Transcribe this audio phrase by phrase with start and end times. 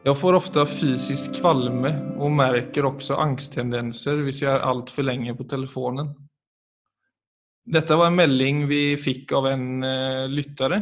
[0.00, 5.44] Jeg får ofte fysisk kvalme og merker også angsttendenser hvis jeg er altfor lenge på
[5.44, 6.14] telefonen.
[7.68, 10.78] Dette var en melding vi fikk av en uh, lyttere,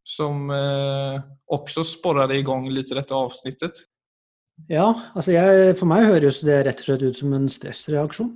[0.00, 1.20] som uh,
[1.52, 3.82] også sporret i gang litt dette avsnittet.
[4.72, 8.32] Ja, altså jeg, for meg høres det rett og slett ut som en stressreaksjon.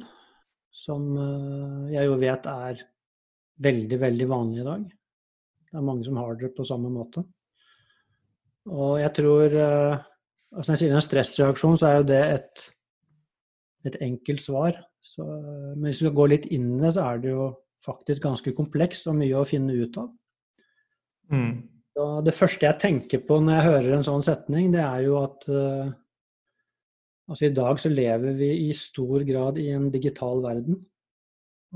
[0.76, 2.84] Som uh, jeg jo vet er
[3.64, 4.84] veldig, veldig vanlig i dag.
[5.72, 7.24] Det er mange som har det på samme måte.
[8.68, 9.58] Og jeg tror
[10.54, 12.62] altså Når jeg sier en stressreaksjon, så er jo det et,
[13.90, 14.78] et enkelt svar.
[15.04, 17.48] Så, men hvis vi skal gå litt inn i det, så er det jo
[17.84, 20.08] faktisk ganske kompleks og mye å finne ut av.
[21.28, 21.58] Mm.
[22.24, 25.44] det første jeg tenker på når jeg hører en sånn setning, det er jo at
[25.52, 25.90] uh,
[27.28, 30.78] altså i dag så lever vi i stor grad i en digital verden.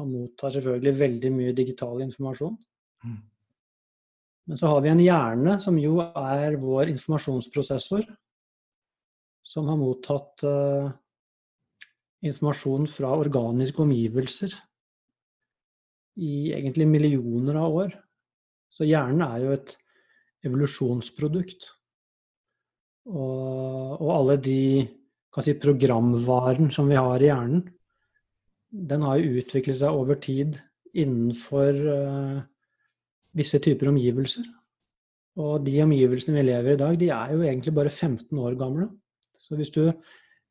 [0.01, 2.57] Og mottar selvfølgelig veldig mye digital informasjon.
[3.05, 3.21] Mm.
[4.49, 8.07] Men så har vi en hjerne som jo er vår informasjonsprosessor,
[9.53, 10.89] som har mottatt uh,
[12.25, 14.55] informasjon fra organiske omgivelser
[16.23, 17.95] i egentlig millioner av år.
[18.73, 19.75] Så hjernen er jo et
[20.47, 21.69] evolusjonsprodukt.
[23.13, 24.59] Og, og alle de
[25.43, 27.65] si, programvaren som vi har i hjernen,
[28.73, 30.57] den har jo utviklet seg over tid
[30.97, 32.41] innenfor uh,
[33.37, 34.47] visse typer omgivelser.
[35.43, 38.57] Og de omgivelsene vi lever i i dag, de er jo egentlig bare 15 år
[38.61, 38.89] gamle.
[39.43, 39.85] Så hvis du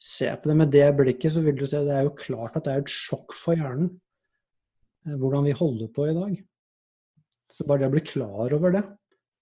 [0.02, 2.58] ser på det med det blikket, så vil du se at det er jo klart
[2.58, 3.92] at det er et sjokk for hjernen
[5.08, 6.34] eh, hvordan vi holder på i dag.
[7.52, 8.84] Så bare det å bli klar over det,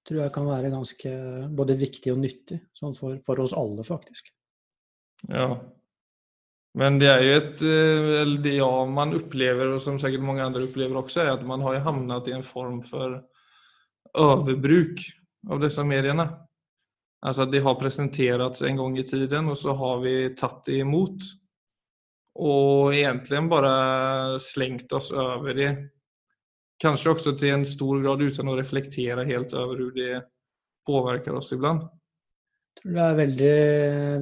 [0.07, 1.15] tror jeg kan være ganske
[1.55, 4.31] både viktig og nyttig sånn for, for oss alle, faktisk.
[5.29, 5.53] Ja.
[6.79, 10.45] Men det er jo et eh, Eller det ja, man opplever, og som sikkert mange
[10.45, 13.21] andre opplever også, er at man har havnet i en form for
[14.19, 15.01] overbruk
[15.49, 16.27] av disse mediene.
[17.25, 21.25] Altså det har presenterats en gang i tiden, og så har vi tatt det imot.
[22.39, 23.71] Og egentlig bare
[24.39, 25.71] slengt oss over det.
[26.79, 30.21] Kanskje også til en stor grad uten å reflektere helt over hvordan det
[30.87, 33.55] påvirker oss tror det er veldig,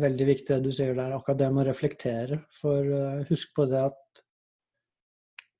[0.01, 2.39] veldig viktig det du sier der, akkurat det med å reflektere.
[2.57, 4.23] For uh, husk på det at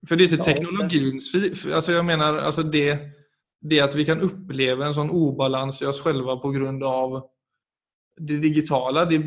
[0.08, 2.88] For det er ikke teknologiens altså jeg mener, altså det
[3.70, 7.22] det at vi kan oppleve en sånn ubalanse i oss selv pga.
[8.18, 9.20] det digitale, det,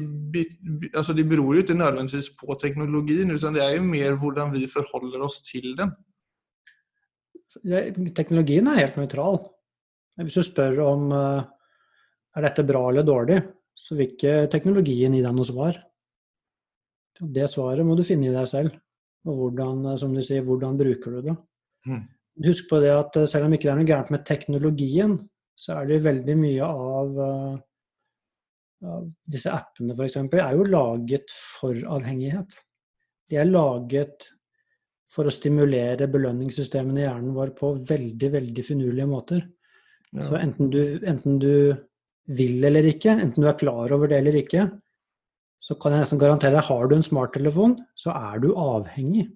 [0.95, 4.67] altså det beror jo ikke nødvendigvis på teknologien, men det er jo mer hvordan vi
[4.67, 5.93] forholder oss til den.
[8.15, 9.41] Teknologien er helt nøytral.
[10.21, 11.43] Hvis du spør om eh,
[12.37, 13.39] er dette bra eller dårlig,
[13.75, 15.79] så vil ikke teknologien gi deg noe svar.
[17.21, 18.77] Det svaret må du finne i deg selv.
[19.29, 21.37] Og hvordan, eh, som du sier, hvordan bruker du det.
[21.89, 22.05] Mm.
[22.47, 25.19] Husk på det at eh, selv om ikke det er noe gærent med teknologien,
[25.61, 27.57] så er det veldig mye av, uh,
[28.89, 30.17] av disse appene f.eks.
[30.25, 32.57] er jo laget for avhengighet.
[33.29, 34.31] De er laget
[35.11, 39.43] for å stimulere belønningssystemene i hjernen vår på veldig, veldig finurlige måter.
[40.15, 40.25] Ja.
[40.27, 41.53] Så enten du, enten du
[42.31, 44.69] vil eller ikke, enten du er klar over det eller ikke,
[45.61, 49.29] så kan jeg nesten garantere deg, har du en smarttelefon, så er du avhengig.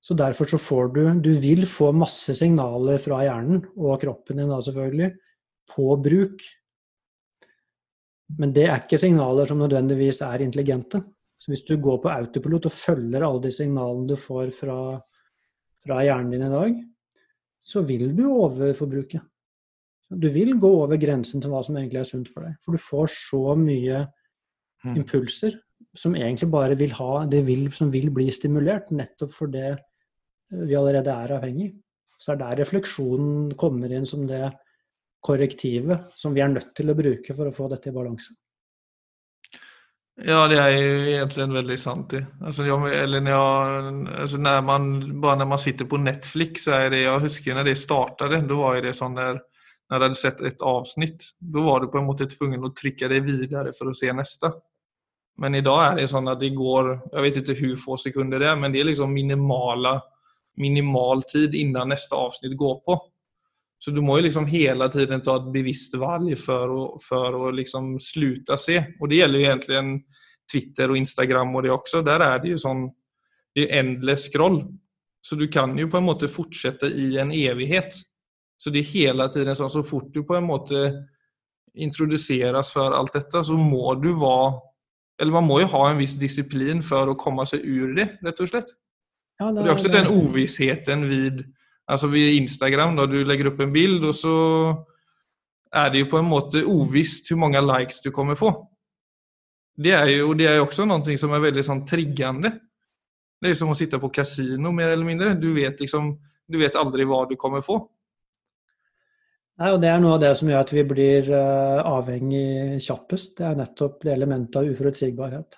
[0.00, 4.48] Så derfor så får du Du vil få masse signaler fra hjernen, og kroppen din
[4.52, 5.10] da selvfølgelig,
[5.74, 6.44] på bruk.
[8.38, 11.02] Men det er ikke signaler som nødvendigvis er intelligente.
[11.38, 14.78] Så hvis du går på autopilot og følger alle de signalene du får fra,
[15.84, 16.78] fra hjernen din i dag,
[17.60, 19.20] så vil du overforbruke.
[20.10, 22.56] Du vil gå over grensen til hva som egentlig er sunt for deg.
[22.62, 24.04] For du får så mye
[24.86, 24.94] mm.
[24.94, 25.58] impulser
[25.98, 29.74] som egentlig bare vil ha det vil, som vil bli stimulert, nettopp for det
[30.50, 31.70] vi allerede er avhengig.
[32.16, 34.48] Så er der refleksjonen kommer inn som det
[35.26, 38.36] korrektivet som vi er nødt til å bruke for å få dette i balanse.
[40.16, 42.14] Ja, det er jo egentlig veldig sant.
[42.14, 42.22] Det.
[42.40, 44.86] Altså, jeg, eller når jeg, altså, når man,
[45.20, 48.60] bare når man sitter på Netflix, så er det Jeg husker når det startet, da
[48.62, 49.42] var det sånn der
[49.86, 53.10] når du hadde sett et avsnitt, da var du på en måte tvungen å trykke
[53.12, 54.50] deg videre for å se neste.
[55.38, 58.40] Men i dag er det sånn at det går Jeg vet ikke hvor få sekunder
[58.40, 59.98] det er, men det er liksom minimale
[60.56, 62.94] minimal tid innan neste avsnitt går på.
[63.78, 67.50] Så du må jo liksom hele tiden ta et bevisst valg for å, for å
[67.52, 68.78] liksom slutte se.
[69.00, 69.82] Og det gjelder jo egentlig
[70.50, 72.00] Twitter og Instagram og det også.
[72.06, 72.86] Der er det jo sånn
[73.56, 74.62] det er endless scroll.
[75.24, 77.96] Så du kan jo på en måte fortsette i en evighet.
[78.56, 80.82] Så det er hele tiden sånn så fort du på en måte
[81.76, 84.54] introduseres for alt dette, så må du være
[85.20, 88.42] Eller man må jo ha en viss disiplin for å komme seg ur det, rett
[88.42, 88.74] og slett.
[89.40, 89.96] Ja, det, det, er også det.
[89.96, 91.42] den ovissheten vid,
[91.88, 92.96] altså vid Instagram.
[92.98, 94.36] Da du legger opp en bild, og så
[95.76, 98.52] er det jo på en måte uvisst hvor mange likes du kommer få.
[99.76, 102.52] det er jo det er også noe som er veldig sånn triggende.
[103.36, 105.34] Det er jo som å sitte på kasino, mer eller mindre.
[105.36, 106.14] Du vet liksom
[106.46, 107.80] du vet aldri hva du kommer få.
[109.56, 113.38] Nei, og Det er noe av det som gjør at vi blir uh, avhengig kjappest.
[113.38, 115.56] Det er nettopp det elementet av uforutsigbarhet.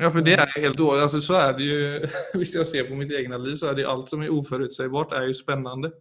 [0.00, 2.08] Ja, for det er helt altså, så er det jo,
[2.38, 5.28] Hvis jeg ser på mitt eget liv, så er det alt som er uforutsigbart, er
[5.28, 5.92] jo spennende.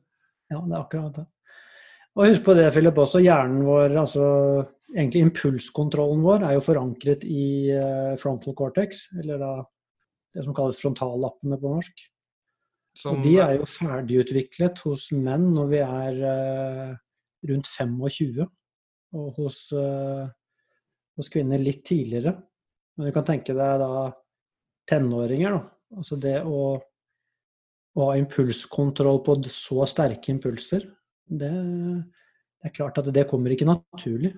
[0.49, 1.25] Ja, det er akkurat det.
[2.17, 4.25] Og husk på det, Philip, også hjernen vår, altså
[4.95, 7.43] egentlig impulskontrollen vår, er jo forankret i
[7.77, 9.51] uh, frontal cortex, eller da
[10.33, 12.09] det som kalles frontallappene på norsk.
[12.99, 16.89] Som, de er jo ferdigutviklet hos menn når vi er uh,
[17.47, 18.43] rundt 25,
[19.15, 20.25] og hos, uh,
[21.15, 22.35] hos, kvinner litt tidligere.
[22.97, 24.09] Men du kan tenke deg da
[24.89, 25.63] tenåringer, da.
[25.99, 26.75] Altså det å,
[27.95, 30.83] å ha impulskontroll på så sterke impulser,
[31.29, 34.35] det, det, er klart at det kommer ikke naturlig.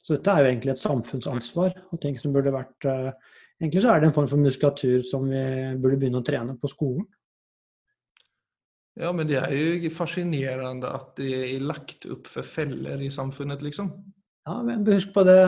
[0.00, 3.12] Så dette er jo egentlig et samfunnsansvar, og ting som burde vært uh,
[3.60, 5.40] Egentlig så er det en form for muskulatur som vi
[5.76, 7.02] burde begynne å trene på skolen.
[9.00, 13.62] Ja, men det er jo fascinerende at det er lagt opp for feller i samfunnet,
[13.64, 13.92] liksom.
[14.48, 15.40] Ja, men husk på det.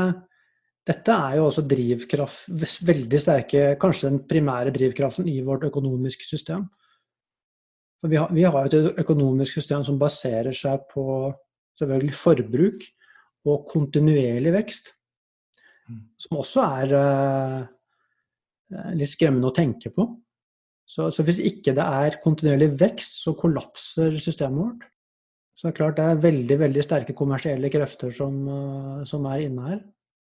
[0.88, 2.48] Dette er jo også drivkraft,
[2.88, 6.64] veldig sterke, kanskje den primære drivkraften i vårt økonomiske system.
[8.02, 11.04] For vi har, vi har et økonomisk system som baserer seg på
[11.78, 12.88] selvfølgelig forbruk
[13.46, 14.90] og kontinuerlig vekst.
[15.86, 16.00] Mm.
[16.18, 17.60] Som også er uh,
[18.98, 20.08] litt skremmende å tenke på.
[20.88, 24.88] Så, så, hvis ikke det er kontinuerlig vekst, så kollapser systemet vårt.
[25.56, 29.46] Så det er klart det er veldig veldig sterke kommersielle krefter som, uh, som er
[29.46, 29.78] inne her.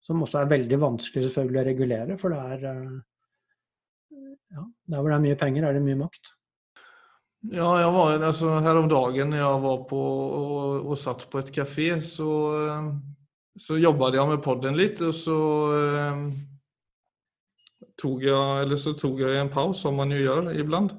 [0.05, 2.99] Som også er veldig vanskelig selvfølgelig å regulere, for det er uh,
[4.56, 6.35] ja, Der hvor det er mye penger, er det mye makt.
[7.55, 11.53] Ja, jeg var, altså, her om dagen jeg var på og, og satt på et
[11.56, 12.91] kafé, så, uh,
[13.56, 15.38] så jobbet jeg med podden litt, og så
[18.00, 20.91] tog jag, eller så tog jag en paus som man ju gör ibland.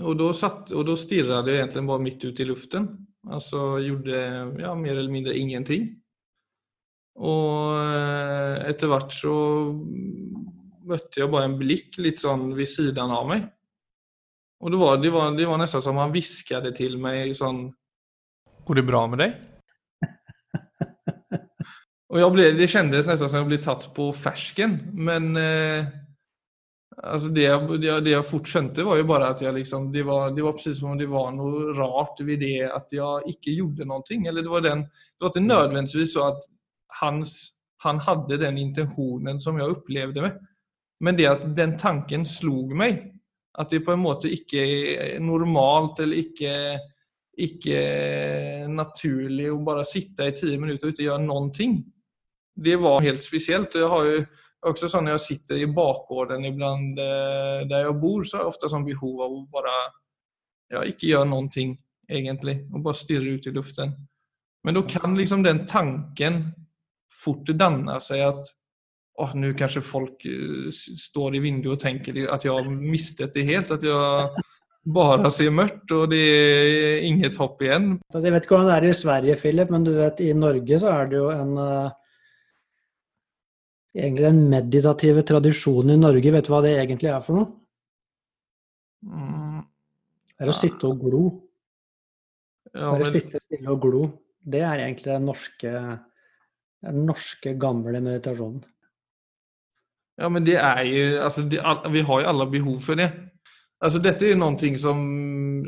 [0.00, 3.06] Och då, satt, och då stirrade jag egentligen bara mitt ut i luften.
[3.28, 4.16] Alltså gjorde
[4.58, 6.02] ja, mer eller mindre ingenting.
[7.12, 9.34] Og eh, etter hvert så
[10.88, 13.44] møtte jeg bare en blikk litt sånn ved siden av meg.
[14.62, 17.66] Og det var, det var, det var nesten som han hvisket til meg sånn
[18.62, 19.32] Går det bra med deg?
[22.12, 24.78] Och jag blev, det kändes nästan som jag blev tatt på fersken.
[24.92, 25.84] Men eh,
[27.02, 27.48] alltså det,
[27.78, 30.52] det, det jag fort skjønte var jo bare at jeg liksom, det var, det var
[30.52, 34.04] precis som om det var noe rart ved det at jeg ikke gjorde noe.
[34.28, 36.44] Eller det var, den, det var ikke nødvendigvis så at
[36.98, 37.32] hans,
[37.80, 40.36] han hadde den intensjonen som jeg opplevde med.
[41.00, 43.00] Men det at den tanken slog meg,
[43.56, 46.52] at det på en måte ikke er normalt eller ikke,
[47.40, 51.80] ikke naturlig å bare sitte i ti minutter og ikke gjøre noen ting
[52.54, 53.74] det var helt spesielt.
[53.74, 54.22] Jeg har jo
[54.68, 58.54] også sånn når jeg sitter i bakgården iblant eh, der jeg bor, så har jeg
[58.54, 59.76] ofte sånn behov av å bare
[60.72, 61.76] ja, ikke gjøre noen ting,
[62.08, 62.60] egentlig.
[62.72, 63.94] Og bare stirre ut i luften.
[64.62, 66.44] Men da kan liksom den tanken
[67.12, 68.52] fort danne seg at
[69.20, 73.44] åh, nå kanskje folk uh, står i vinduet og tenker at jeg har mistet det
[73.50, 73.74] helt.
[73.74, 74.44] At jeg
[74.94, 77.90] bare ser mørkt, og det er inget håp igjen.
[78.14, 80.94] Jeg vet ikke hvordan det er i Sverige, Philip, men du vet, i Norge så
[80.94, 81.90] er det jo en uh
[83.96, 86.32] egentlig den meditative tradisjonen i Norge.
[86.34, 87.50] Vet du hva det egentlig er for noe?
[89.02, 89.62] Mm.
[90.32, 91.24] Det er å sitte og glo.
[92.72, 93.10] Ja, Bare men...
[93.12, 94.04] sitte stille og glo.
[94.42, 95.72] Det er egentlig den norske,
[96.82, 98.62] den norske gamle meditasjonen.
[100.20, 101.60] Ja, men det er jo altså, det,
[101.94, 103.08] Vi har jo alle behov for det.
[103.82, 104.98] Altså, dette er jo noe som,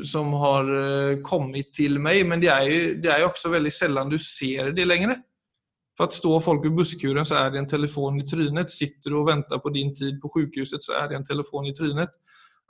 [0.06, 4.12] som har eh, kommet til meg, men det er jo det er også veldig sjelden
[4.12, 5.16] du ser det lenger.
[5.94, 8.72] For at står folk i busskuren så er det en telefon i trynet.
[8.74, 11.74] Sitter du og venter på din tid på sykehuset så er det en telefon i
[11.76, 12.16] trynet.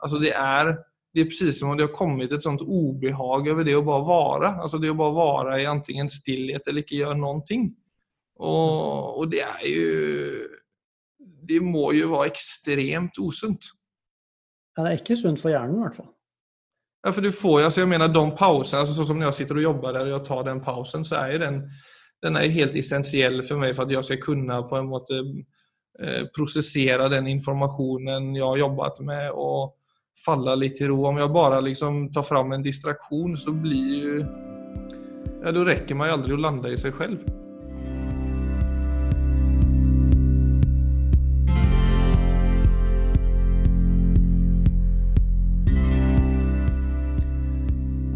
[0.03, 0.75] Altså det er,
[1.15, 4.05] det er precis som om det har kommet et sånt obehag over det å bare
[4.05, 4.51] være.
[4.61, 7.71] Altså det å bare være i antingen stillhet eller ikke gjøre noen ting.
[8.35, 10.47] Og, og det er jo
[11.45, 13.69] Det må jo være ekstremt usunt.
[14.75, 16.09] Ja, det er ikke sunt for hjernen, i hvert fall.
[17.05, 19.59] Ja, for du får, altså jeg mener, de pausene, altså sånn som når jeg sitter
[19.61, 21.59] og jobber der og jeg tar den pausen, så er jo den
[22.23, 25.19] den er helt essensiell for meg for at jeg skal kunne på en måte
[25.99, 29.75] eh, prosessere den informasjonen jeg har jobbet med, og
[30.25, 31.01] falle litt i ro.
[31.09, 34.19] Om jeg bare liksom tar fram en distraksjon, så blir jo
[35.45, 37.25] ja, Da rekker man aldri å lande i seg selv.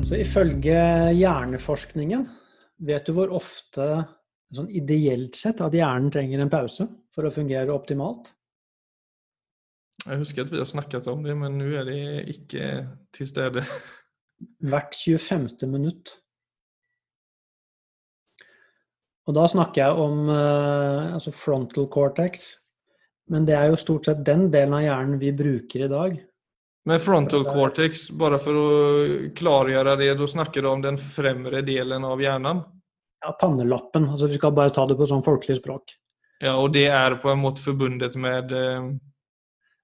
[0.09, 0.79] Så ifølge
[1.13, 2.23] hjerneforskningen
[2.79, 3.85] Vet du hvor ofte
[4.55, 8.31] sånn ideelt sett at hjernen trenger en pause for å fungere optimalt?
[10.05, 11.99] Jeg husker at vi har snakket om det, men nå er det
[12.31, 12.69] ikke
[13.15, 13.65] til stede.
[14.71, 15.67] Hvert 25.
[15.67, 16.13] minutt.
[19.27, 22.47] Og da snakker jeg om uh, altså frontal cortex.
[23.29, 26.15] Men det er jo stort sett den delen av hjernen vi bruker i dag.
[26.87, 28.67] Men frontal cortex, bare for å
[29.35, 32.61] klargjøre det, da snakker du om den fremre delen av hjernen?
[33.19, 34.07] Ja, pannelappen.
[34.09, 35.91] altså Vi skal bare ta det på sånn folkelig språk.
[36.39, 38.91] Ja, Og det er på en måte forbundet med eh...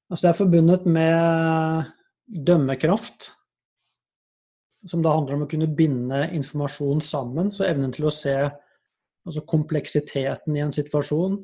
[0.06, 1.92] Altså Det er forbundet med
[2.48, 3.32] dømmekraft.
[4.88, 7.50] Som da handler om å kunne binde informasjon sammen.
[7.52, 8.36] Så evnen til å se
[9.26, 11.40] altså kompleksiteten i en situasjon.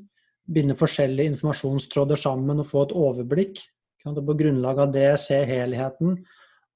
[0.46, 3.64] Binde forskjellige informasjonstråder sammen og få et overblikk.
[4.04, 6.16] På grunnlag av det se helheten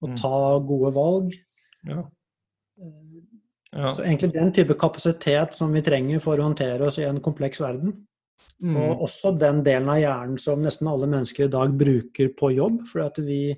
[0.03, 0.17] og mm.
[0.20, 1.36] ta gode valg.
[1.88, 2.03] Ja.
[2.82, 3.22] Eh,
[3.75, 3.91] ja.
[3.91, 7.62] Så egentlig den type kapasitet som vi trenger for å håndtere oss i en kompleks
[7.63, 7.96] verden.
[8.63, 8.75] Mm.
[8.79, 12.84] Og også den delen av hjernen som nesten alle mennesker i dag bruker på jobb.
[12.88, 13.55] For vi,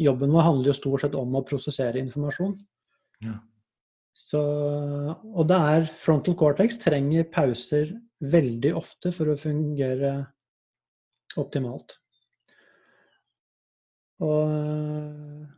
[0.00, 2.54] jobben vår handler jo stort sett om å prosessere informasjon.
[3.26, 3.36] Ja.
[4.16, 7.90] Så, og det er frontal cortex trenger pauser
[8.22, 10.14] veldig ofte for å fungere
[11.40, 11.98] optimalt.
[14.22, 15.48] Og,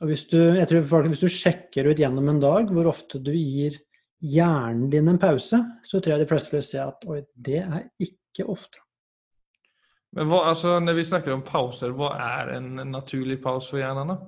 [0.00, 3.78] og hvis, du, tror, hvis, du, sjekker ut gjennom en dag hvor ofte du gir
[4.18, 7.86] hjernen din en pause, så tror jeg de fleste vil se at oi, det er
[8.02, 8.82] ikke ofte.
[10.16, 14.14] Men hva, altså, Når vi snakker om pauser, hva er en naturlig pause for hjernen?
[14.14, 14.20] da?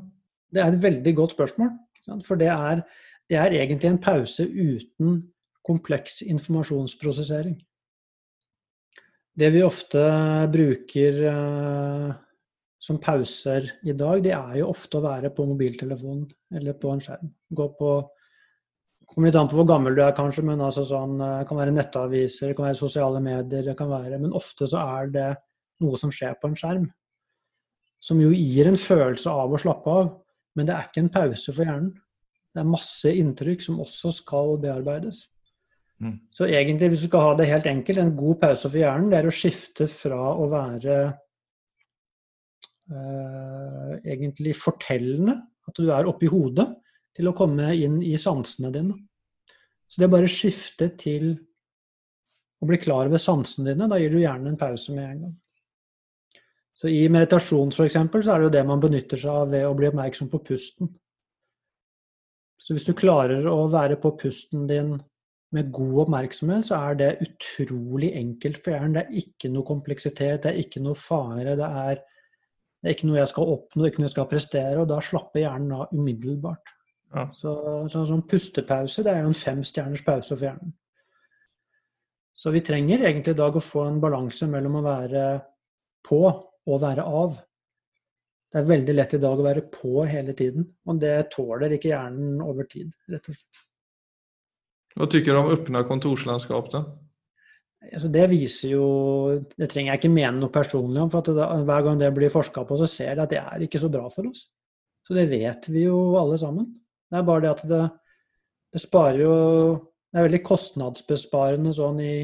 [0.51, 1.71] Det er et veldig godt spørsmål.
[2.27, 2.83] For det er
[3.31, 5.21] det er egentlig en pause uten
[5.67, 7.61] kompleks informasjonsprosessering.
[9.39, 10.03] Det vi ofte
[10.51, 12.17] bruker uh,
[12.81, 16.25] som pauser i dag, det er jo ofte å være på mobiltelefonen
[16.57, 17.29] eller på en skjerm.
[17.53, 17.93] Gå på
[19.11, 21.59] kommer litt an på hvor gammel du er, kanskje, men altså sånn, det eh, kan
[21.59, 25.31] være nettaviser, det kan være sosiale medier, det kan være Men ofte så er det
[25.83, 26.87] noe som skjer på en skjerm.
[28.01, 30.13] Som jo gir en følelse av å slappe av,
[30.57, 31.91] men det er ikke en pause for hjernen.
[32.51, 35.25] Det er masse inntrykk som også skal bearbeides.
[36.01, 36.17] Mm.
[36.33, 39.21] Så egentlig, hvis du skal ha det helt enkelt, en god pause for hjernen, det
[39.21, 40.97] er å skifte fra å være
[42.91, 45.37] eh, egentlig fortellende,
[45.69, 46.67] at du er oppi hodet,
[47.17, 48.97] til å komme inn i sansene dine.
[49.91, 51.33] Så det er bare skifte til
[52.61, 53.89] å bli klar over sansene dine.
[53.91, 55.39] Da gir du hjernen en pause med en gang.
[56.81, 59.67] Så I meditasjon for eksempel, så er det jo det man benytter seg av ved
[59.69, 60.89] å bli oppmerksom på pusten.
[62.61, 64.95] Så hvis du klarer å være på pusten din
[65.57, 68.95] med god oppmerksomhet, så er det utrolig enkelt for hjernen.
[68.97, 71.57] Det er ikke noe kompleksitet, det er ikke noe fare.
[71.59, 72.03] Det er,
[72.81, 74.77] det er ikke noe jeg skal oppnå, ikke noe jeg skal prestere.
[74.81, 76.73] Og da slapper hjernen av umiddelbart.
[77.13, 77.27] Ja.
[77.37, 77.53] Så,
[77.93, 80.73] så sånn pustepause det er jo en femstjerners pause for hjernen.
[82.41, 85.25] Så vi trenger egentlig i dag å få en balanse mellom å være
[86.09, 87.37] på og være av.
[88.51, 91.93] Det er veldig lett i dag å være på hele tiden, og det tåler ikke
[91.93, 93.61] hjernen over tid, rett og slett.
[94.97, 96.81] Hva tykker du om åpne kontorslandskap, da?
[97.81, 98.87] Altså, det viser jo
[99.57, 102.67] Det trenger jeg ikke mene noe personlig om, for det, hver gang det blir forska
[102.69, 104.45] på, så ser jeg at det er ikke så bra for oss.
[105.07, 106.69] Så det vet vi jo alle sammen.
[107.11, 107.85] Det er bare det at det,
[108.75, 109.37] det sparer jo
[110.11, 112.15] Det er veldig kostnadsbesparende sånn i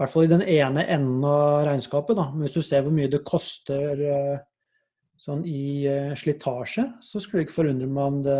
[0.00, 2.16] i hvert fall i den ene enden av regnskapet.
[2.16, 2.30] da.
[2.40, 4.38] Hvis du ser hvor mye det koster eh,
[5.20, 8.36] sånn i uh, slitasje, så skulle det ikke forundre meg om det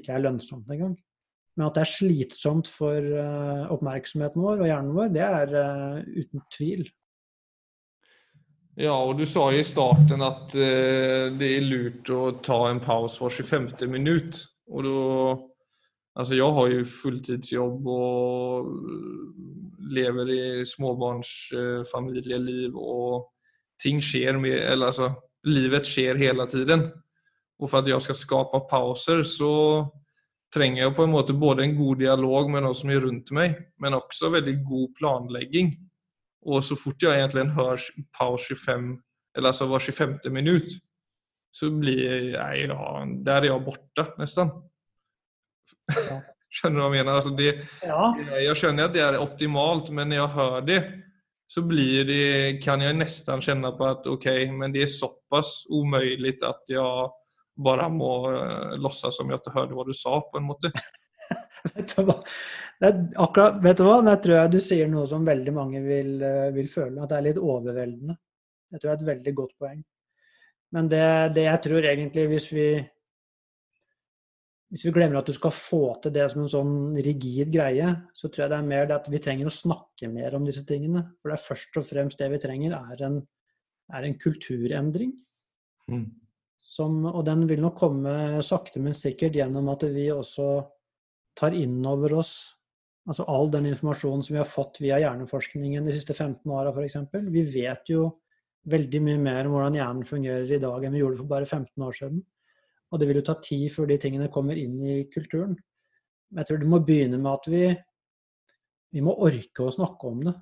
[0.00, 0.96] ikke er lønnsomt engang.
[1.56, 5.98] Men at det er slitsomt for uh, oppmerksomheten vår og hjernen vår, det er uh,
[6.00, 6.86] uten tvil.
[8.80, 13.28] Ja, og du sa i starten at det er lurt å ta en pause for
[13.28, 14.38] 25 minutt.
[14.72, 14.94] Og da
[16.12, 18.66] Altså, jeg har jo fulltidsjobb og
[19.92, 23.30] lever i småbarnsfamilieliv, og
[23.82, 25.08] ting skjer med Eller altså
[25.48, 26.92] livet skjer hele tiden.
[27.58, 29.88] Og for at jeg skal skape pauser, så
[30.52, 33.56] trenger jeg på en måte både en god dialog med noen som er rundt meg,
[33.80, 35.72] men også veldig god planlegging.
[36.52, 37.84] Og så fort jeg egentlig hører
[38.16, 38.90] pause 25,
[39.36, 40.74] eller altså var 25 minutt,
[41.52, 44.52] så blir jeg, ja, der er jeg borte, nesten.
[45.92, 46.20] Ja.
[46.52, 47.14] Skjønner du hva jeg mener?
[47.16, 48.00] Altså det, ja.
[48.42, 50.80] Jeg skjønner at det er optimalt, men når jeg hører det,
[51.48, 52.24] så blir det,
[52.64, 57.08] kan jeg nesten kjenne på at ok, men det er såpass umulig at jeg
[57.56, 60.72] bare må uh, låtsas som jeg ikke hørte hva du sa, på en måte.
[61.74, 62.18] vet du hva?
[62.82, 63.98] Akkurat, vet du hva?
[64.08, 67.18] Jeg tror jeg du sier noe som veldig mange vil, uh, vil, føle, at det
[67.18, 68.18] er litt overveldende.
[68.72, 69.84] Jeg tror det er et veldig godt poeng.
[70.72, 71.06] Men det,
[71.36, 72.66] det jeg tror egentlig, hvis vi
[74.72, 78.30] hvis vi glemmer at du skal få til det som en sånn rigid greie, så
[78.30, 81.02] tror jeg det er mer det at vi trenger å snakke mer om disse tingene.
[81.20, 83.18] For det er først og fremst det vi trenger, er en,
[83.92, 85.12] er en kulturendring.
[85.92, 86.06] Mm.
[86.72, 90.46] Som, og den vil nok komme sakte, men sikkert gjennom at vi også
[91.36, 92.32] tar inn over oss
[93.08, 96.98] altså all den informasjonen som vi har fått via hjerneforskningen de siste 15 åra f.eks.
[97.34, 98.06] Vi vet jo
[98.70, 101.86] veldig mye mer om hvordan hjernen fungerer i dag enn vi gjorde for bare 15
[101.86, 102.22] år siden.
[102.92, 105.56] Og det vil jo ta tid før de tingene kommer inn i kulturen.
[106.30, 107.62] Men jeg tror det må begynne med at vi,
[108.94, 110.36] vi må orke å snakke om det.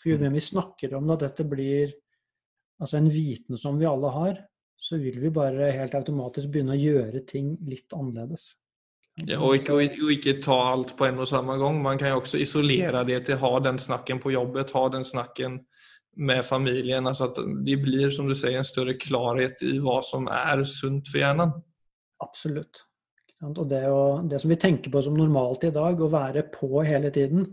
[0.00, 1.92] For jo mer vi snakker om det, at dette blir
[2.82, 4.40] altså en viten som vi alle har,
[4.82, 8.50] så vil vi bare helt automatisk begynne å gjøre ting litt annerledes.
[9.20, 11.78] Ja, og, ikke, og, ikke, ta alt på en og samme gang.
[11.84, 15.60] Man kan jo også isolere det til ha den snakken på jobbet, ha den snakken
[16.16, 17.06] med familien.
[17.06, 21.12] Altså at det blir som du sier, en større klarhet i hva som er sunt
[21.12, 21.52] for hjernen.
[22.24, 22.86] Absolutt.
[23.42, 26.82] Og det, å, det, som vi tenker på som normalt i dag, å være på
[26.86, 27.48] hele tiden,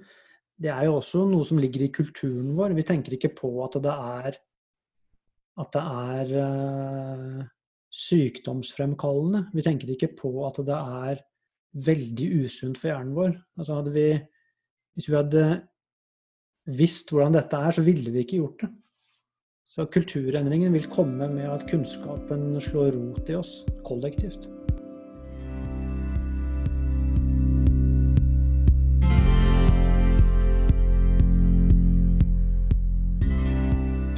[0.59, 2.75] det er jo også noe som ligger i kulturen vår.
[2.77, 4.37] Vi tenker ikke på at det er,
[5.59, 7.47] at det er uh,
[7.89, 9.47] sykdomsfremkallende.
[9.53, 11.23] Vi tenker ikke på at det er
[11.85, 13.33] veldig usunt for hjernen vår.
[13.59, 14.05] Altså hadde vi,
[14.97, 15.43] hvis vi hadde
[16.79, 18.71] visst hvordan dette er, så ville vi ikke gjort det.
[19.69, 24.47] Så kulturendringen vil komme med at kunnskapen slår rot i oss kollektivt.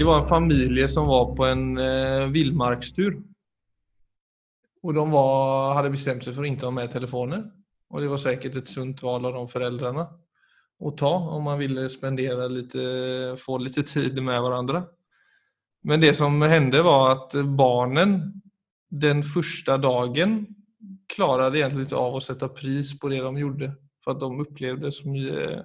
[0.01, 3.19] Det var en familie som var på en eh, villmarkstur.
[4.81, 7.43] Og de var, hadde bestemt seg for å ikke ha med telefoner.
[7.93, 10.07] Og det var sikkert et sunt valg av de foreldrene
[10.81, 12.73] å ta om man ville spendere litt,
[13.37, 14.81] få litt tid med hverandre.
[15.85, 18.17] Men det som hendte, var at barnen
[18.89, 20.39] den første dagen
[21.13, 23.69] klarte egentlig ikke av å sette pris på det de gjorde.
[24.01, 25.61] For at de opplevde så mye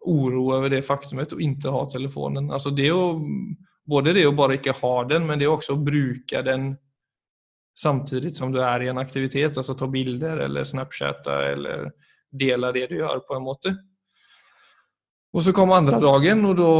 [0.00, 2.50] oro over det faktumet å ikke ha telefonen.
[2.52, 3.18] Altså det å,
[3.84, 6.72] både det å bare ikke ha den, men det å også bruke den
[7.80, 9.56] samtidig som du er i en aktivitet.
[9.56, 11.92] Altså ta bilder eller snapchatte eller
[12.30, 13.74] dele det du gjør, på en måte.
[15.30, 16.70] Og så kom andre dagen, og da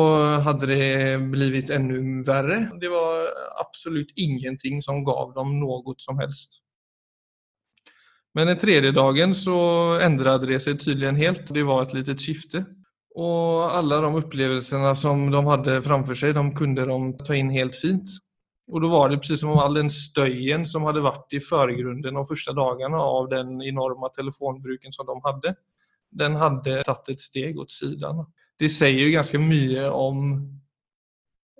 [0.42, 0.86] hadde det
[1.30, 2.64] blitt enda verre.
[2.82, 3.28] Det var
[3.62, 6.58] absolutt ingenting som gav dem noe som helst.
[8.34, 9.60] Men den tredje dagen så
[10.02, 11.46] endret det seg tydligen helt.
[11.50, 12.64] Det var et lite skifte.
[13.18, 17.74] Og alle de opplevelsene som de hadde framfor seg, de kunne de ta inn helt
[17.74, 18.12] fint.
[18.70, 22.04] Og da var det akkurat som om all den støyen som hadde vært i forgrunnen
[22.06, 25.56] de første dagene av den enorme telefonbruken som de hadde,
[26.10, 28.24] den hadde tatt et steg åt siden.
[28.60, 30.24] Det sier jo ganske mye om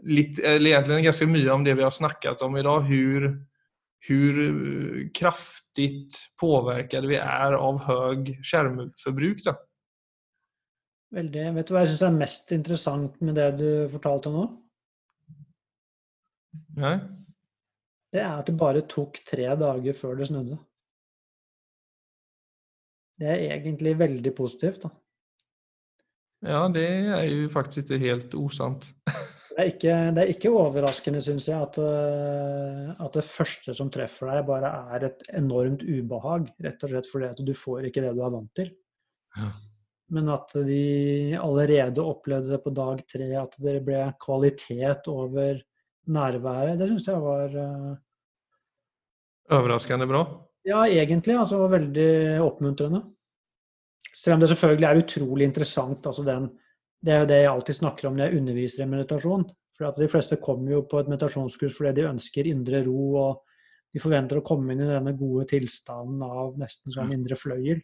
[0.00, 2.86] eller egentlig ganske mye om det vi har snakket om i dag.
[4.00, 4.46] Hvor,
[5.12, 5.90] kraftig
[6.40, 9.42] påvirket vi er av høy skjermforbruk.
[9.44, 9.58] Da.
[11.14, 11.46] Veldig.
[11.56, 14.44] Vet du hva jeg syns er mest interessant med det du fortalte nå?
[16.78, 16.96] Nei.
[18.10, 20.58] Det er at det bare tok tre dager før det snudde.
[23.20, 24.90] Det er egentlig veldig positivt, da.
[26.46, 28.86] Ja, det er jo faktisk ikke helt osant.
[29.50, 33.90] det, er ikke, det er ikke overraskende, syns jeg, at, eh, at, det første som
[33.92, 36.48] treffer deg, bare er et enormt ubehag.
[36.64, 38.72] Rett og slett fordi at du får ikke det du er vant til.
[39.36, 39.50] Ja.
[40.10, 40.82] Men at de
[41.38, 45.60] allerede opplevde det på dag tre, at det ble kvalitet over
[46.10, 47.92] nærværet, det syns jeg var uh...
[49.50, 50.24] Overraskende bra?
[50.66, 51.34] Ja, egentlig.
[51.38, 52.10] Altså var veldig
[52.44, 53.02] oppmuntrende.
[54.14, 56.06] Selv om det selvfølgelig er utrolig interessant.
[56.06, 56.50] altså den,
[57.02, 59.46] Det er jo det jeg alltid snakker om når jeg underviser i meditasjon.
[59.76, 63.42] For at De fleste kommer jo på et meditasjonskurs fordi de ønsker indre ro, og
[63.94, 67.80] de forventer å komme inn i denne gode tilstanden av nesten sånn indre fløyel.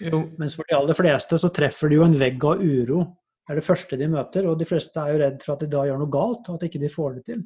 [0.00, 0.22] Jo.
[0.40, 3.58] Mens for de aller fleste så treffer de jo en vegg av uro Det er
[3.58, 4.46] det første de møter.
[4.46, 6.68] Og de fleste er jo redd for at de da gjør noe galt, og at
[6.68, 7.40] ikke de får det til.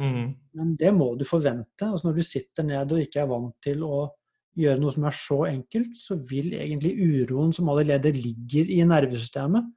[0.00, 0.30] Mm.
[0.56, 1.84] Men det må du forvente.
[1.84, 4.06] altså Når du sitter ned og ikke er vant til å
[4.60, 9.68] gjøre noe som er så enkelt, så vil egentlig uroen som allerede ligger i nervesystemet,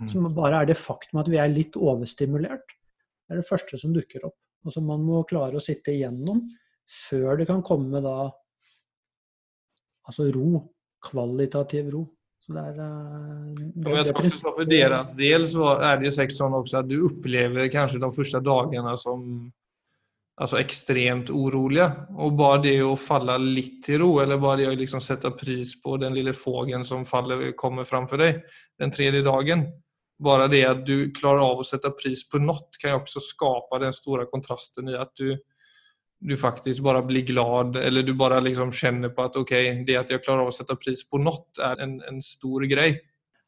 [0.00, 0.08] mm.
[0.12, 2.78] som bare er det faktum at vi er litt overstimulert,
[3.26, 4.38] det er det første som dukker opp.
[4.62, 6.44] Og som man må klare å sitte igjennom
[6.86, 8.16] før det kan komme da
[10.06, 10.62] altså ro.
[11.02, 12.04] Kvalitativ ro.
[12.42, 16.56] Så det er, det, jeg tror også For deres del så er det sikkert sånn
[16.58, 19.20] også at du opplever kanskje de første dagene som
[20.42, 21.86] altså ekstremt urolige.
[22.18, 25.76] Og bare det å falle litt til ro, eller bare det å liksom sette pris
[25.82, 28.42] på den lille fågelen som faller, kommer framfor deg
[28.80, 29.68] den tredje dagen
[30.22, 33.80] Bare det at du klarer av å sette pris på noe, kan jo også skape
[33.82, 35.32] den store kontrasten i at du
[36.22, 39.52] du faktisk bare blir glad, eller du bare liksom kjenner på at ok,
[39.86, 43.00] det at jeg klarer å sette pris på noe, er en, en stor greie.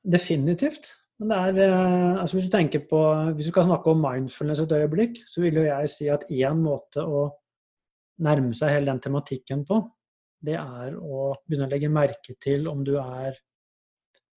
[0.02, 0.90] Definitivt.
[1.22, 3.00] Men det er, eh, altså hvis du tenker på,
[3.37, 6.58] hvis du kan snakke om mindfulness et øyeblikk, så vil jo jeg si at én
[6.58, 7.28] måte å
[8.24, 9.78] nærme seg hele den tematikken på,
[10.44, 13.38] det er å begynne å legge merke til om du er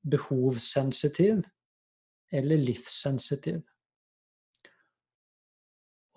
[0.08, 1.41] behovssensitiv
[2.38, 3.60] eller livssensitiv.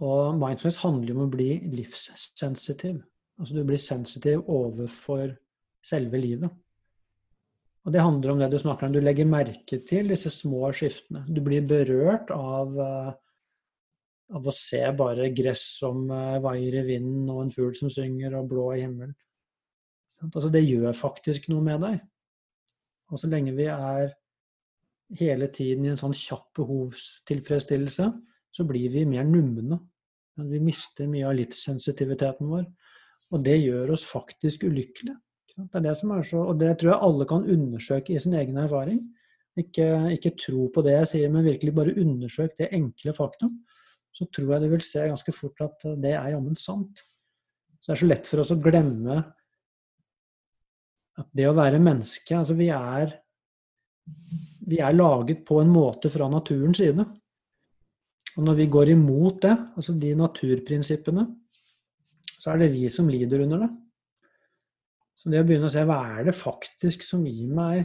[0.00, 3.00] Og mindfulness handler jo om å bli livssensitiv.
[3.40, 5.32] Altså du blir sensitiv overfor
[5.84, 6.52] selve livet.
[7.84, 8.92] Og det handler om det du snakker om.
[8.92, 11.24] Du legger merke til disse små skiftene.
[11.28, 13.12] Du blir berørt av, eh,
[14.36, 18.36] av å se bare gress som eh, vaier i vinden, og en fugl som synger,
[18.36, 19.16] og blå i himmelen.
[20.20, 22.00] Altså det gjør faktisk noe med deg.
[23.10, 24.12] Og så lenge vi er
[25.18, 28.10] hele tiden i en sånn kjapp behovstilfredsstillelse,
[28.50, 29.78] så blir vi mer numne.
[30.40, 32.64] Vi mister mye av livssensitiviteten vår.
[33.30, 35.16] Og det gjør oss faktisk ulykkelige.
[35.50, 38.36] Det er det som er så, og det tror jeg alle kan undersøke i sin
[38.38, 39.00] egen erfaring.
[39.58, 43.58] Ikke, ikke tro på det jeg sier, men virkelig bare undersøk det enkle faktum.
[44.14, 47.02] Så tror jeg du vil se ganske fort at det er jammen sant.
[47.80, 49.18] Så det er så lett for oss å glemme
[51.20, 53.12] at det å være menneske Altså, vi er,
[54.70, 57.06] vi er laget på en måte fra naturens side.
[58.38, 61.26] Og når vi går imot det, altså de naturprinsippene,
[62.40, 63.70] så er det vi som lider under det.
[65.18, 67.82] Så det å begynne å se hva er det faktisk som gir meg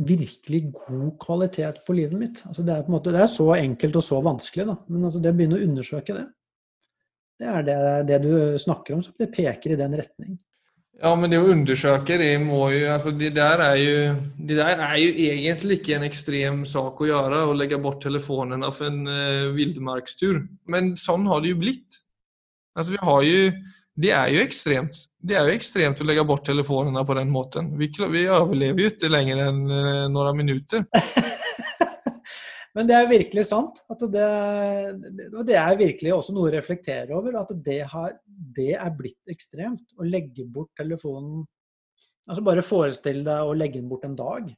[0.00, 3.50] virkelig god kvalitet på livet mitt altså det, er på en måte, det er så
[3.52, 4.76] enkelt og så vanskelig, da.
[4.88, 6.22] men altså det å begynne å undersøke det,
[7.40, 7.76] det er det,
[8.08, 10.38] det du snakker om, som det peker i den retning.
[11.00, 13.92] Ja, men det å undersøke det må jo altså det, der er jo
[14.36, 18.68] det der er jo egentlig ikke en ekstrem sak å gjøre, å legge bort telefonene
[18.74, 20.42] for en uh, villmarkstur.
[20.68, 22.02] Men sånn har det jo blitt.
[22.76, 23.52] Altså, vi har jo
[24.00, 25.00] Det er jo ekstremt.
[25.20, 27.74] Det er jo ekstremt å legge bort telefonene på den måten.
[27.76, 30.84] Vi, vi overlever jo ikke lenger enn uh, noen minutter.
[32.78, 33.80] Men det er virkelig sant.
[33.90, 34.26] At det,
[35.32, 37.40] og det er virkelig også noe å reflektere over.
[37.40, 38.18] At det, har,
[38.56, 39.88] det er blitt ekstremt.
[39.98, 41.46] Å legge bort telefonen
[42.28, 44.50] Altså bare forestill deg å legge den bort en dag.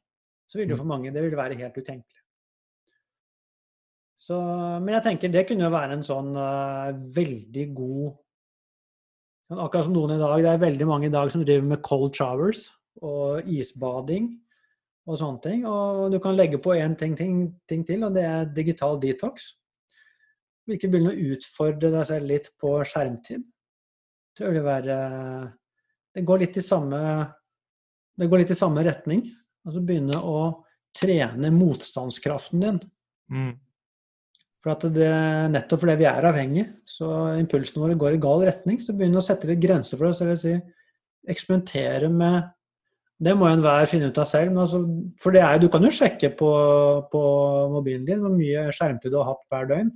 [0.51, 2.19] Så vil det jo for mange det vil være helt utenkelig.
[4.19, 4.35] Så,
[4.83, 8.19] men jeg tenker det kunne jo være en sånn uh, veldig god
[9.53, 10.39] Akkurat som noen i dag.
[10.41, 12.63] Det er veldig mange i dag som driver med cold showers
[13.05, 14.31] og isbading
[15.07, 15.65] og sånne ting.
[15.67, 19.51] Og du kan legge på én ting, ting, ting, til, og det er digital detox.
[20.71, 23.43] Ikke begynne å utfordre deg selv litt på skjermtid.
[24.37, 24.97] Tror det, være,
[26.15, 26.99] det går litt i samme
[28.19, 29.25] det går litt i samme retning.
[29.65, 30.39] Altså begynne å
[30.93, 32.79] trene motstandskraften din.
[33.33, 33.53] Mm.
[34.63, 35.09] For det,
[35.51, 38.79] nettopp fordi vi er avhengige, så impulsene våre går i gal retning.
[38.79, 40.21] Så begynne å sette litt grenser for oss.
[40.23, 40.53] Eller si,
[41.27, 42.53] eksperimentere med
[43.21, 44.51] det må enhver finne ut av selv.
[44.51, 44.81] Men altså,
[45.21, 46.51] for er, du kan jo sjekke på,
[47.11, 47.23] på,
[47.73, 49.91] mobilen din hvor mye skjermtid du har hatt hver døgn.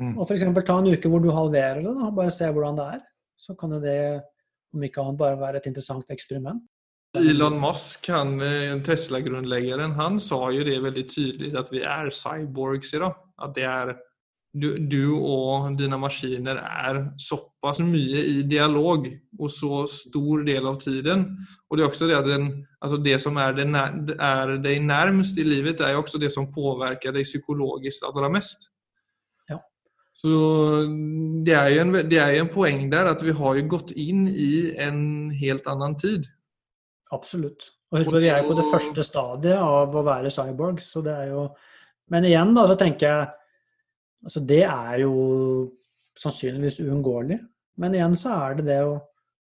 [0.00, 0.14] Mm.
[0.16, 0.44] Og f.eks.
[0.64, 3.00] ta en uke hvor du halverer det, og bare se hvordan det er.
[3.40, 4.00] Så kan jo det
[4.74, 6.62] om ikke annet bare være et interessant eksperiment.
[7.18, 12.94] Elon Musk, han, eh, Tesla-grunnleggeren, han sa jo det veldig tydelig at vi er cyborgs
[12.94, 13.16] i dag.
[13.42, 13.96] At det er
[14.50, 19.06] du, du, og dine maskiner er såpass mye i dialog
[19.38, 21.22] og så stor del av tiden.
[21.70, 22.48] Og det er også det at den,
[22.82, 23.68] altså det som er, det,
[24.18, 28.72] er deg nærmest i livet, er jo også det som påvirker deg psykologisk aller mest.
[29.50, 29.60] Ja.
[30.18, 30.34] Så
[31.46, 33.94] det er, jo en, det er jo en poeng der at vi har jo gått
[33.94, 36.26] inn i en helt annen tid.
[37.14, 37.70] Absolutt.
[37.90, 40.90] Og husk Vi er på det første stadiet av å være cyborgs.
[40.94, 41.52] Så det er jo...
[42.10, 43.28] Men igjen da, så tenker jeg
[44.26, 45.14] Altså det er jo
[46.20, 47.38] sannsynligvis uunngåelig.
[47.80, 48.98] Men igjen så er det det å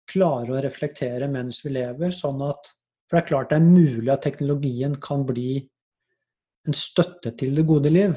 [0.10, 2.76] klare å reflektere mens vi lever, sånn at
[3.10, 5.64] For det er klart det er mulig at teknologien kan bli
[6.70, 8.12] en støtte til det gode liv.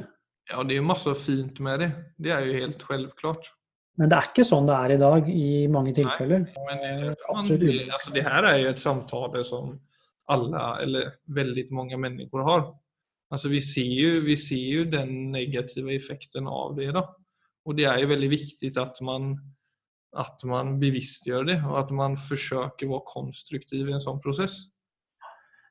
[0.51, 1.89] Ja, det er jo masse fint med det.
[2.21, 3.49] Det er jo helt selvklart.
[3.97, 6.45] Men det er ikke sånn det er i dag i mange tilfeller.
[6.45, 7.41] Nei, men det, man,
[7.97, 9.73] altså, det her er jo et samtale som
[10.33, 11.11] alle, eller
[11.41, 12.67] veldig mange mennesker har.
[13.33, 16.93] Alltså vi ser ju, vi ser ju den negativa effekten av det.
[16.93, 17.17] Då.
[17.65, 19.39] Och det är ju väldigt viktigt att man,
[20.17, 24.59] att man bevisstgjør det og at man forsøker å være konstruktiv i en sånn prosess.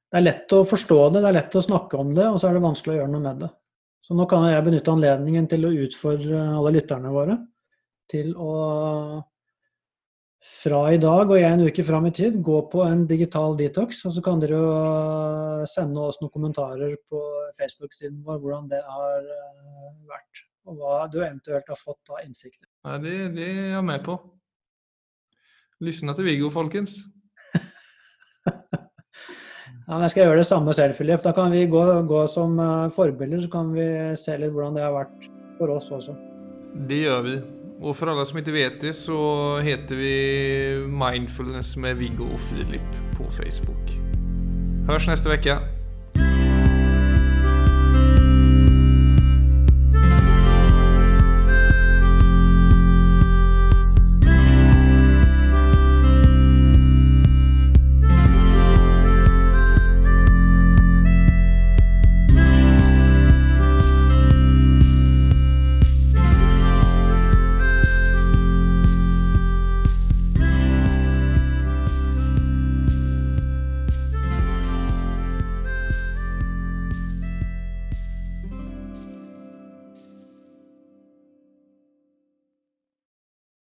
[0.10, 2.50] Det er lett å forstå det, det er lett å snakke om det, og så
[2.50, 3.52] er det vanskelig å gjøre noe med det.
[4.02, 7.38] Så nå kan jeg benytte anledningen til å utfordre alle lytterne våre
[8.12, 8.56] til å
[10.41, 14.04] fra i dag og en uke fram i tid gå på en digital detox.
[14.10, 17.21] Og så kan dere jo sende oss noen kommentarer på
[17.60, 20.45] Facebook-siden vår hvordan det har eh, vært.
[20.69, 22.67] Og hva du eventuelt har fått av innsikter.
[22.88, 24.17] Nei, det, det er jeg med på.
[25.82, 27.01] Lysna til Viggo, folkens.
[29.91, 31.19] Ja, men jeg skal gjøre det samme selv, Filip.
[31.19, 34.86] Da kan vi gå, gå som uh, forbilder, så kan vi se litt hvordan det
[34.86, 35.25] har vært
[35.58, 36.15] for oss også.
[36.88, 37.34] Det gjør vi.
[37.82, 39.17] Og for alle som ikke vet det, så
[39.65, 40.13] heter vi
[40.86, 43.96] Mindfulness med Viggo og Filip på Facebook.
[44.89, 45.81] Hørs neste uke.